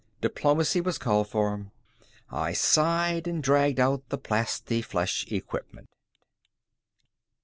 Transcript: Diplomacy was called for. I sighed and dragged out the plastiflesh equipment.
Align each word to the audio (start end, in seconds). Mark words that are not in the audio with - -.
Diplomacy 0.19 0.81
was 0.81 0.97
called 0.97 1.27
for. 1.27 1.67
I 2.31 2.53
sighed 2.53 3.27
and 3.27 3.43
dragged 3.43 3.79
out 3.79 4.01
the 4.09 4.17
plastiflesh 4.17 5.31
equipment. 5.31 5.89